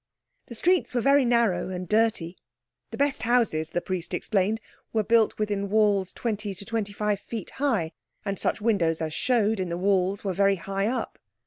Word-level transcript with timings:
The 0.47 0.55
streets 0.55 0.95
were 0.95 1.01
very 1.01 1.25
narrow 1.25 1.69
and 1.69 1.87
dirty. 1.87 2.35
The 2.89 2.97
best 2.97 3.21
houses, 3.21 3.69
the 3.69 3.81
priest 3.81 4.15
explained, 4.15 4.59
were 4.93 5.03
built 5.03 5.37
within 5.37 5.69
walls 5.69 6.11
twenty 6.11 6.55
to 6.55 6.65
twenty 6.65 6.91
five 6.91 7.19
feet 7.19 7.51
high, 7.61 7.91
and 8.25 8.39
such 8.39 8.59
windows 8.61 8.99
as 8.99 9.13
showed 9.13 9.59
in 9.59 9.69
the 9.69 9.77
walls 9.77 10.23
were 10.23 10.33
very 10.33 10.55
high 10.55 10.87
up. 10.87 11.19